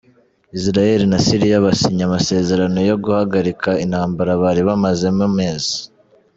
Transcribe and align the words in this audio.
Israel 0.57 0.99
na 1.11 1.17
Syrie 1.25 1.57
basinye 1.65 2.03
amasezerano 2.05 2.79
yo 2.89 2.95
guhagarika 3.03 3.69
intambara 3.83 4.31
bari 4.41 4.61
bamazemo 4.67 5.23
amezi. 5.29 5.77